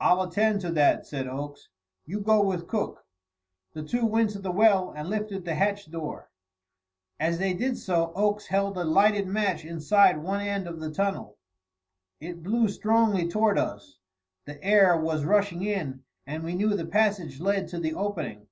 [0.00, 1.68] "I'll attend to that," said Oakes.
[2.06, 3.06] "You go with Cook."
[3.72, 6.28] The two went to the well and lifted the hatch door.
[7.20, 11.38] As they did so, Oakes held a lighted match inside one end of the tunnel.
[12.18, 14.00] It blew strongly toward us;
[14.44, 18.48] the air was rushing in, and we knew the passage led to the opening.